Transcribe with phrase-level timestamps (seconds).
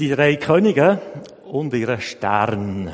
[0.00, 1.00] Die drei Könige
[1.44, 2.92] und ihre Stern.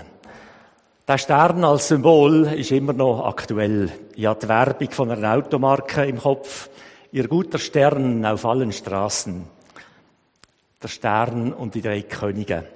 [1.08, 3.90] Der Stern als Symbol ist immer noch aktuell.
[4.16, 6.68] Ich habe die Werbung von einer Automarke im Kopf.
[7.10, 9.46] Ihr guter Stern auf allen Straßen.
[10.82, 12.66] Der Stern und die drei Könige.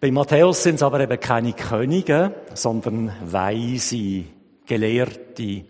[0.00, 4.24] Bei Matthäus sind es aber eben keine Könige, sondern Weise,
[4.66, 5.64] Gelehrte,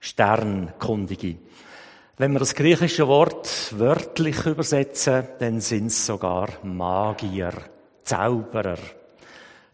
[0.00, 1.36] Sternkundige.
[2.20, 7.54] Wenn wir das griechische Wort wörtlich übersetzen, dann sind es sogar Magier,
[8.02, 8.76] Zauberer.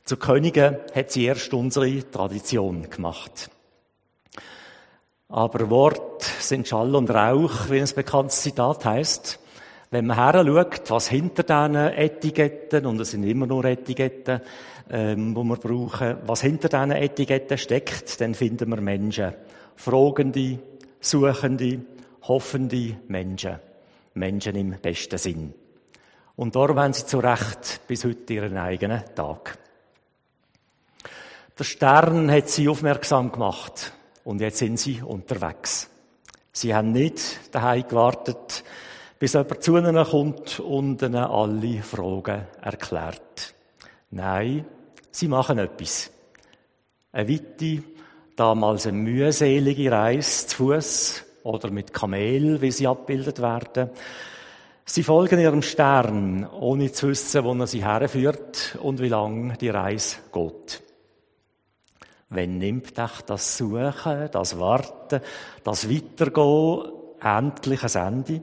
[0.05, 3.51] Zu Königen hat sie erst unsere Tradition gemacht.
[5.29, 9.41] Aber Wort sind Schall und Rauch, wie ein bekanntes Zitat heißt.
[9.91, 14.41] Wenn man heranschaut, was hinter diesen Etiketten, und es sind immer nur Etiketten,
[14.89, 19.35] ähm, wo wir brauchen, was hinter diesen Etiketten steckt, dann finden wir Menschen.
[19.75, 20.61] Fragende,
[21.01, 21.81] Suchende,
[22.29, 23.59] hoffende Menschen.
[24.15, 25.55] Menschen im besten Sinn.
[26.37, 29.59] Und darum haben sie zu Recht bis heute ihren eigenen Tag.
[31.59, 33.93] Der Stern hat sie aufmerksam gemacht
[34.25, 35.89] und jetzt sind sie unterwegs.
[36.53, 38.65] Sie haben nicht daheim gewartet,
[39.19, 43.55] bis jemand zu ihnen kommt und ihnen alle Fragen erklärt.
[44.11, 44.67] Nein,
[45.11, 46.11] sie machen etwas.
[47.13, 47.83] Eine weite,
[48.37, 53.91] damals eine mühselige Reise zu Fuß oder mit Kamel, wie sie abgebildet werden.
[54.85, 59.71] Sie folgen ihrem Stern, ohne zu wissen, wo er sie herführt und wie lang die
[59.71, 60.83] Reise geht.
[62.29, 65.21] Wenn nimmt euch das Suchen, das Warten,
[65.63, 68.43] das Weitergehen endlich ein Ende?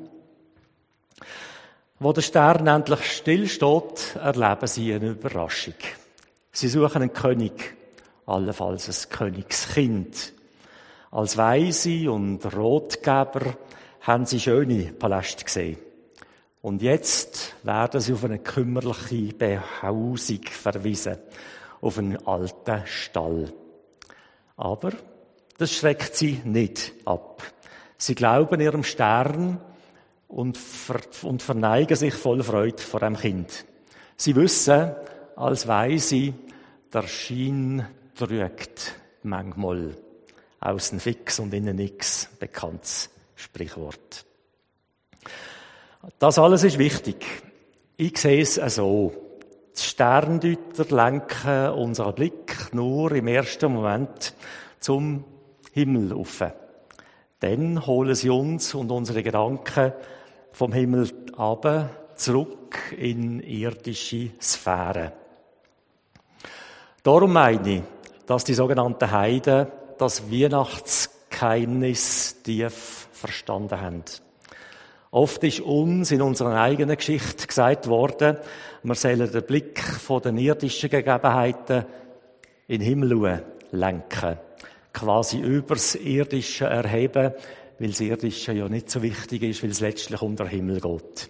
[1.99, 5.75] Wo der Stern endlich stillsteht, erleben sie eine Überraschung.
[6.51, 7.75] Sie suchen einen König,
[8.25, 10.33] allenfalls ein Königskind.
[11.13, 13.53] Als Weise und Rotgeber
[14.01, 15.77] haben sie schöne Paläste gesehen.
[16.63, 21.19] Und jetzt werden sie auf eine kümmerliche Behausung verwiesen,
[21.81, 23.53] auf einen alten Stall.
[24.57, 24.91] Aber
[25.59, 27.43] das schreckt sie nicht ab.
[27.95, 29.61] Sie glauben ihrem Stern
[30.27, 33.65] und, ver und verneigen sich voll Freude vor dem Kind.
[34.17, 34.95] Sie wissen,
[35.35, 36.33] als Weise,
[36.91, 39.95] der Schein trügt manchmal.
[40.65, 42.29] Außen fix und innen nix.
[42.39, 44.25] Bekanntes Sprichwort.
[46.19, 47.25] Das alles ist wichtig.
[47.97, 49.13] Ich sehe es so.
[49.75, 54.33] Die Sterndeuter lenken unseren Blick nur im ersten Moment
[54.79, 55.23] zum
[55.71, 56.43] Himmel auf.
[57.39, 59.93] Dann holen sie uns und unsere Gedanken
[60.51, 65.11] vom Himmel ab zurück in irdische Sphären.
[67.01, 67.83] Darum meine ich,
[68.25, 74.03] dass die sogenannten Heiden das Weihnachtsgeheimnis tief verstanden haben.
[75.11, 78.37] Oft ist uns in unserer eigenen Geschichte gesagt worden,
[78.81, 81.85] wir sollen den Blick von den irdischen Gegebenheiten
[82.67, 84.39] in den Himmel lenken.
[84.91, 87.33] Quasi übers Irdische erheben,
[87.79, 91.29] weil das Irdische ja nicht so wichtig ist, weil es letztlich um den Himmel geht.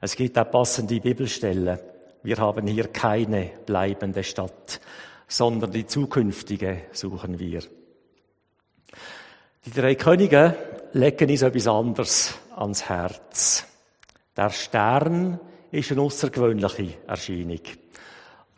[0.00, 1.78] Es gibt auch passende Bibelstellen.
[2.22, 4.80] Wir haben hier keine bleibende Stadt,
[5.26, 7.62] sondern die zukünftige suchen wir.
[9.66, 10.54] Die drei Könige
[10.92, 13.66] legen uns etwas anderes ans Herz.
[14.36, 15.40] Der Stern
[15.72, 17.58] ist eine außergewöhnliche Erscheinung.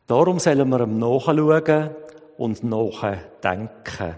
[0.07, 1.91] Darum sollen wir ihm nachschauen
[2.37, 4.17] und nachdenken.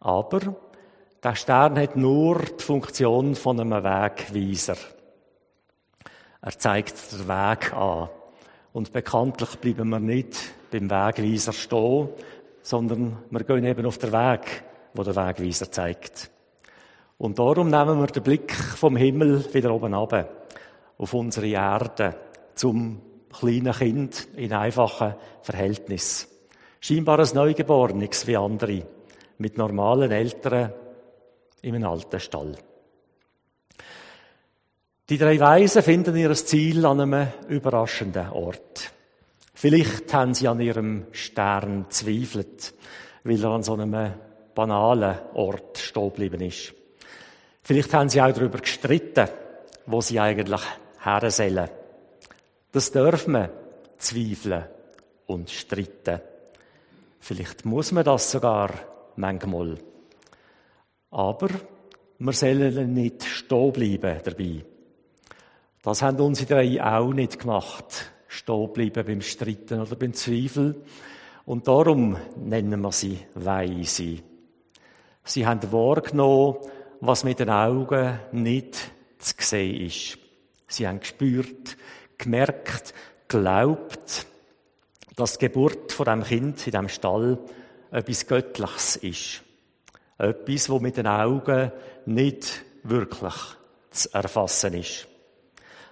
[0.00, 0.40] Aber
[1.22, 4.76] der Stern hat nur die Funktion von einem Wegweiser.
[6.40, 8.08] Er zeigt den Weg an.
[8.72, 10.38] Und bekanntlich bleiben wir nicht
[10.70, 12.08] beim Wegweiser stehen,
[12.62, 14.64] sondern wir gehen eben auf den Weg
[14.96, 16.30] wo der Wegweiser zeigt.
[17.18, 20.48] Und darum nehmen wir den Blick vom Himmel wieder oben ab,
[20.98, 22.16] auf unsere Erde,
[22.54, 23.00] zum
[23.32, 26.28] kleinen Kind in einfachen Verhältnis.
[26.80, 28.86] Scheinbar ein Neugeborenes wie andere,
[29.38, 30.72] mit normalen Eltern
[31.62, 32.56] in einem alten Stall.
[35.08, 38.92] Die drei Weisen finden ihr Ziel an einem überraschenden Ort.
[39.54, 42.74] Vielleicht haben sie an ihrem Stern zweifelt,
[43.24, 44.12] weil er an so einem
[44.56, 46.74] banalen Ort stehen geblieben ist.
[47.62, 49.28] Vielleicht haben sie auch darüber gestritten,
[49.86, 50.62] wo sie eigentlich
[51.04, 51.68] her sollen.
[52.72, 53.50] Das darf man
[53.98, 54.64] zweifeln
[55.26, 56.20] und streiten.
[57.20, 58.70] Vielleicht muss man das sogar
[59.16, 59.78] manchmal.
[61.10, 61.48] Aber
[62.18, 64.64] wir sollen nicht stehen bleiben dabei.
[65.82, 68.12] Das haben unsere drei auch nicht gemacht.
[68.28, 70.82] Stehen bleiben beim Streiten oder beim Zweifel.
[71.44, 74.18] Und darum nennen wir sie Weise.
[75.28, 76.56] Sie haben wahrgenommen,
[77.00, 78.76] was mit den Augen nicht
[79.18, 80.18] zu sehen ist.
[80.68, 81.76] Sie haben gespürt,
[82.16, 82.94] gemerkt,
[83.26, 84.24] glaubt,
[85.16, 87.38] dass die Geburt von dem Kind in dem Stall
[87.90, 89.42] etwas Göttliches ist.
[90.16, 91.72] Etwas, wo mit den Augen
[92.06, 93.34] nicht wirklich
[93.90, 95.08] zu erfassen ist.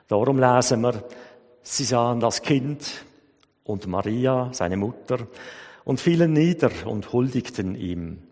[0.06, 1.02] Darum lesen wir,
[1.60, 3.04] sie sahen das Kind
[3.64, 5.26] und Maria, seine Mutter,
[5.84, 8.22] und fielen nieder und huldigten ihm.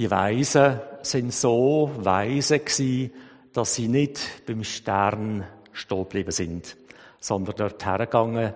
[0.00, 3.12] Die Weisen sind so weise gewesen,
[3.52, 6.78] dass sie nicht beim Stern stehen geblieben sind,
[7.20, 8.54] sondern dort hergegangen,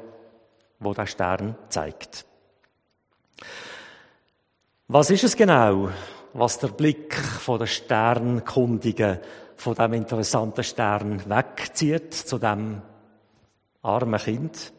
[0.79, 2.25] wo der Stern zeigt.
[4.89, 5.91] Was ist es genau,
[6.33, 9.19] was der Blick von der Sternkundigen,
[9.57, 12.81] von dem interessanten Stern wegzieht zu dem
[13.83, 14.73] armen Kind?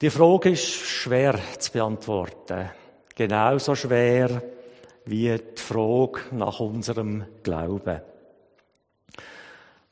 [0.00, 2.70] Die Frage ist schwer zu beantworten.
[3.14, 4.42] Genauso schwer
[5.04, 8.00] wie die Frage nach unserem Glauben.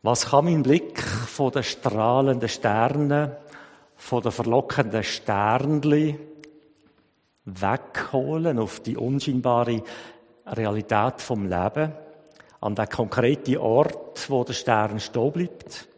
[0.03, 3.33] Was kann mein Blick von den strahlenden Sternen,
[3.97, 6.19] von den verlockenden Sternli
[7.45, 9.83] wegholen auf die unscheinbare
[10.47, 11.93] Realität vom Leben,
[12.61, 15.89] an den konkreten Ort, wo der Stern stehen bleibt,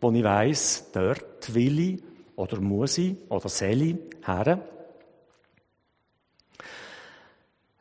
[0.00, 2.02] wo ich weiss, dort will ich
[2.36, 4.60] oder muss ich oder soll ich her.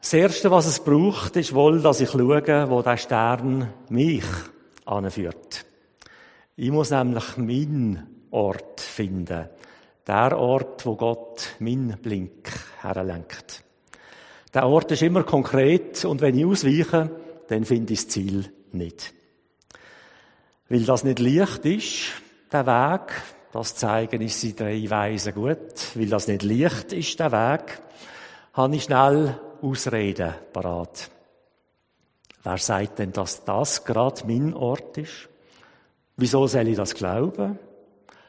[0.09, 4.23] Das Erste, was es braucht, ist wohl, dass ich schaue, wo der Stern mich
[4.83, 5.67] anführt.
[6.55, 9.47] Ich muss nämlich meinen Ort finden.
[10.07, 12.49] Der Ort, wo Gott meinen Blink
[12.81, 13.63] herlenkt.
[14.51, 17.11] Der Ort ist immer konkret und wenn ich ausweiche,
[17.47, 19.13] dann finde ich das Ziel nicht.
[20.69, 22.13] Weil das nicht leicht ist,
[22.51, 23.11] der Weg,
[23.51, 27.79] das zeigen uns die drei Weisen gut, weil das nicht leicht ist, der Weg,
[28.53, 31.09] habe ich schnell Ausreden parat.
[32.43, 35.29] Wer sagt denn, dass das gerade mein Ort ist?
[36.17, 37.59] Wieso soll ich das glauben?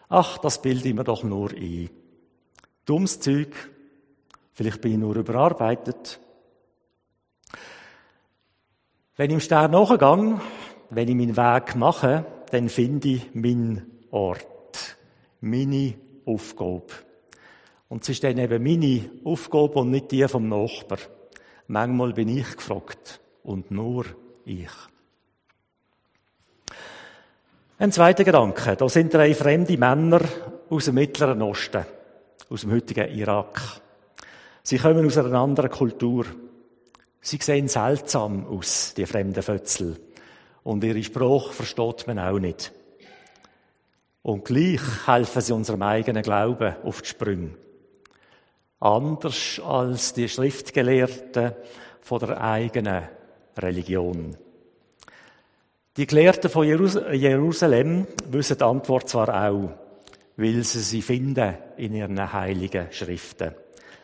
[0.08, 1.90] Ach, das bilde ich mir doch nur ein.
[2.84, 3.54] Dummes Zeug.
[4.52, 6.20] Vielleicht bin ich nur überarbeitet.
[9.16, 10.40] Wenn ich im Stern nachgehe,
[10.90, 14.96] wenn ich meinen Weg mache, dann finde ich meinen Ort,
[15.40, 15.94] meine
[16.26, 16.86] Aufgabe.
[17.88, 20.98] Und es ist dann eben meine Aufgabe und nicht die vom Nachbar.
[21.70, 24.04] Manchmal bin ich gefragt und nur
[24.44, 24.72] ich.
[27.78, 28.74] Ein zweiter Gedanke.
[28.74, 30.20] Da sind drei fremde Männer
[30.68, 31.86] aus dem Mittleren Osten,
[32.48, 33.60] aus dem heutigen Irak.
[34.64, 36.26] Sie kommen aus einer anderen Kultur.
[37.20, 39.96] Sie sehen seltsam aus, die fremden Fötzel.
[40.64, 42.72] Und ihre Spruch versteht man auch nicht.
[44.22, 47.50] Und gleich helfen sie unserem eigenen Glauben auf die Sprünge.
[48.80, 51.52] Anders als die Schriftgelehrten
[52.00, 53.08] von der eigenen
[53.56, 54.36] Religion.
[55.96, 59.70] Die Gelehrten von Jerusalem wissen die Antwort zwar auch,
[60.36, 63.54] weil sie sie finden in ihren heiligen Schriften.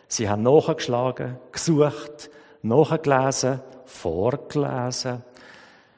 [0.09, 2.31] Sie haben nachgeschlagen, gesucht,
[2.63, 5.23] nachgelesen, vorgelesen.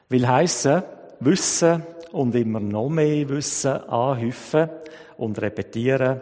[0.07, 0.83] Will heissen,
[1.19, 1.83] wissen
[2.13, 4.69] und immer noch mehr Wissen anhäufen
[5.17, 6.21] und repetieren.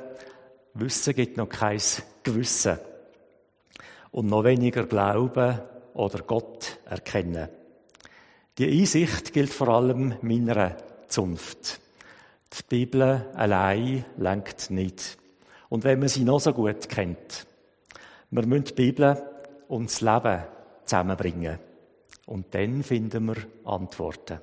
[0.73, 1.79] Wissen gibt noch kein
[2.27, 2.77] Gewissen.
[4.11, 5.61] Und noch weniger Glauben
[5.93, 7.47] oder Gott erkennen.
[8.57, 10.75] Die Einsicht gilt vor allem meiner
[11.07, 11.79] Zunft.
[12.53, 15.17] Die Bibel allein lenkt nicht.
[15.69, 17.45] Und wenn man sie noch so gut kennt,
[18.31, 19.21] wir müssen die Bibel
[19.69, 20.43] und das Leben
[20.83, 21.59] zusammenbringen.
[22.25, 24.39] Und dann finden wir Antworten.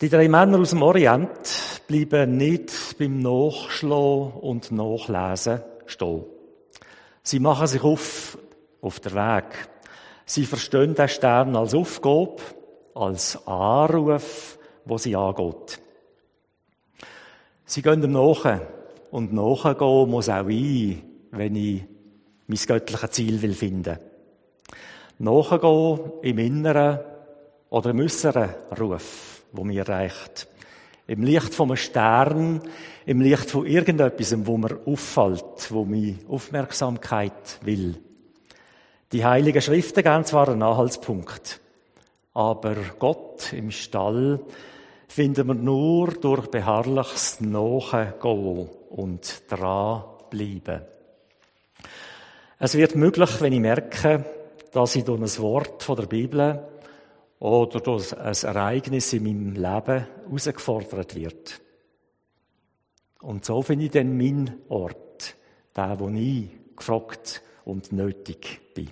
[0.00, 6.24] Die drei Männer aus dem Orient bleiben nicht beim Nachschlagen und Nachlesen stehen.
[7.24, 8.38] Sie machen sich auf,
[8.80, 9.68] auf der Weg.
[10.24, 12.36] Sie verstehen den Stern als Aufgabe,
[12.94, 15.80] als Anruf, wo sie angeht.
[17.64, 18.60] Sie gehen dem nach.
[19.10, 21.82] Und nachgehen muss auch ich, wenn ich
[22.46, 23.98] mein göttliches Ziel will finden.
[25.18, 27.00] Nachgehen im Inneren
[27.68, 30.48] oder im Äußeren Ruf wo mir reicht.
[31.10, 32.62] Im Licht vom Stern,
[33.04, 37.96] im Licht von irgendetwas, wo mir auffällt, wo mir Aufmerksamkeit will.
[39.10, 41.60] Die Heiligen Schriften geben zwar einen Anhaltspunkt,
[42.32, 44.38] aber Gott im Stall
[45.08, 50.82] finden wir nur durch beharrliches Nachgehen und dranbleiben.
[52.60, 54.24] Es wird möglich, wenn ich merke,
[54.70, 56.69] dass ich durch ein Wort von der Bibel
[57.40, 61.60] oder durch ein Ereignis in meinem Leben herausgefordert wird.
[63.22, 65.36] Und so finde ich dann meinen Ort,
[65.74, 68.90] der, wo ich gefragt und nötig bin.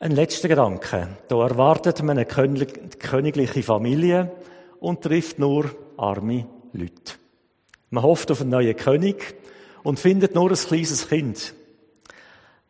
[0.00, 1.16] Ein letzter Gedanke.
[1.28, 4.32] Da erwartet man eine königliche Familie
[4.80, 7.14] und trifft nur arme Leute.
[7.90, 9.34] Man hofft auf einen neuen König
[9.82, 11.54] und findet nur ein kleines Kind,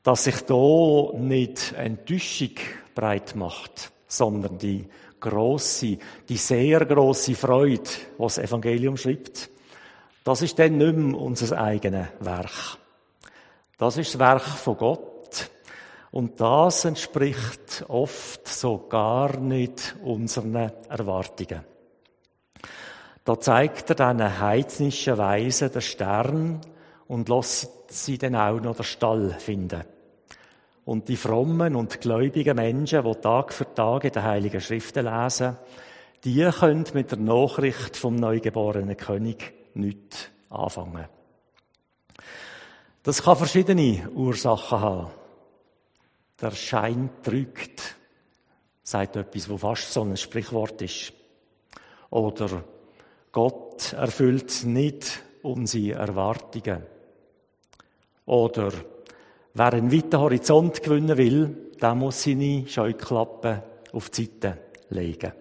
[0.02, 2.52] das sich da nicht Enttäuschung
[2.98, 4.84] breit macht, sondern die
[5.20, 7.88] große, die sehr große Freude,
[8.18, 9.50] was das Evangelium schreibt.
[10.24, 12.78] Das ist dann nicht mehr unser eigenes Werk.
[13.78, 15.50] Das ist das Werk von Gott.
[16.10, 20.56] Und das entspricht oft so gar nicht unseren
[20.88, 21.64] Erwartungen.
[23.24, 26.60] Da zeigt er diesen heidnischen Weisen den Stern
[27.06, 29.84] und lässt sie dann auch noch den Stall finden.
[30.88, 35.58] Und die frommen und gläubigen Menschen, die Tag für Tag in den Heiligen Schriften lesen,
[36.24, 41.04] die können mit der Nachricht vom neugeborenen König nichts anfangen.
[43.02, 45.10] Das kann verschiedene Ursachen haben.
[46.40, 47.96] Der Schein trügt,
[48.82, 51.12] sagt etwas, wo fast so ein Sprichwort ist.
[52.08, 52.64] Oder
[53.30, 56.86] Gott erfüllt nicht unsere Erwartungen.
[58.24, 58.72] Oder
[59.54, 63.62] wer einen weiten Horizont gewinnen will, der muss seine Scheuklappen
[63.92, 64.58] auf die Seite
[64.90, 65.32] legen.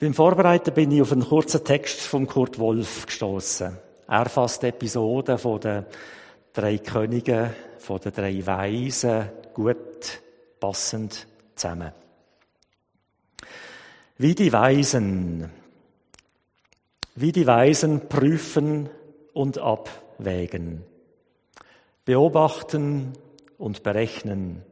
[0.00, 3.76] Beim Vorbereiten bin ich auf einen kurzen Text von Kurt Wolf gestoßen.
[4.06, 5.86] Er fasst Episoden von den
[6.52, 10.20] drei Königen, von den drei Weisen gut
[10.60, 11.26] passend
[11.56, 11.92] zusammen.
[14.18, 15.50] Wie die Weisen,
[17.16, 18.88] wie die Weisen prüfen
[19.32, 20.84] und abwägen,
[22.08, 23.12] beobachten
[23.58, 24.62] und berechnen,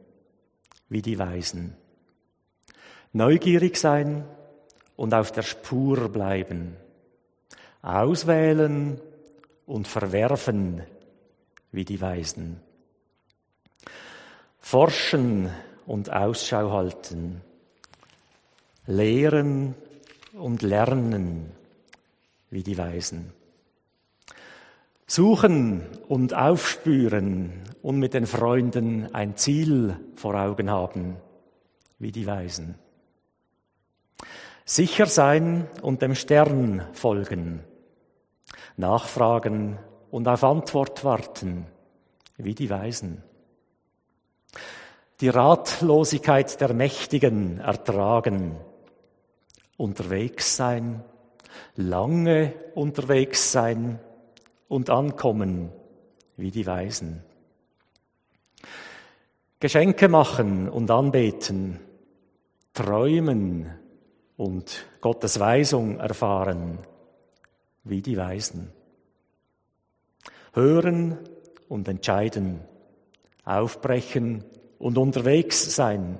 [0.89, 1.77] wie die Weisen.
[3.13, 4.25] Neugierig sein
[4.95, 6.75] und auf der Spur bleiben.
[7.83, 8.99] Auswählen
[9.67, 10.81] und verwerfen,
[11.71, 12.59] wie die Weisen.
[14.57, 15.51] Forschen
[15.85, 17.43] und Ausschau halten
[18.87, 19.75] lehren
[20.33, 21.51] und lernen
[22.49, 23.36] wie die Weisen.
[25.09, 31.15] Suchen und aufspüren und mit den Freunden ein Ziel vor Augen haben
[31.97, 32.75] wie die Weisen.
[34.65, 37.63] Sicher sein und dem Stern folgen.
[38.75, 39.79] Nachfragen
[40.11, 41.67] und auf Antwort warten
[42.35, 43.23] wie die Weisen.
[45.21, 48.57] Die Ratlosigkeit der Mächtigen ertragen
[49.77, 51.01] unterwegs sein,
[51.77, 54.01] lange unterwegs sein
[54.67, 55.71] und ankommen
[56.35, 57.23] wie die Weisen.
[59.59, 61.79] Geschenke machen und anbeten,
[62.73, 63.71] träumen
[64.35, 66.79] und Gottes Weisung erfahren
[67.83, 68.71] wie die Weisen.
[70.53, 71.17] Hören
[71.69, 72.59] und entscheiden,
[73.45, 74.43] aufbrechen
[74.77, 76.19] und unterwegs sein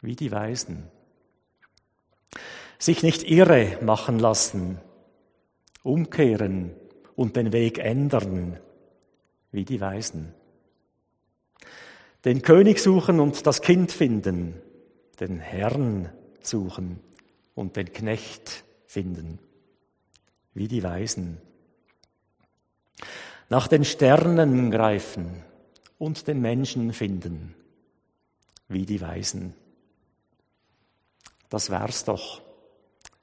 [0.00, 0.90] wie die Weisen
[2.78, 4.78] sich nicht irre machen lassen,
[5.82, 6.74] umkehren
[7.16, 8.58] und den Weg ändern,
[9.50, 10.34] wie die Weisen.
[12.24, 14.60] Den König suchen und das Kind finden,
[15.18, 16.10] den Herrn
[16.42, 17.00] suchen
[17.54, 19.38] und den Knecht finden,
[20.54, 21.38] wie die Weisen.
[23.48, 25.42] Nach den Sternen greifen
[25.98, 27.54] und den Menschen finden,
[28.68, 29.54] wie die Weisen.
[31.48, 32.42] Das wär's doch.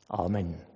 [0.08, 0.73] Amen.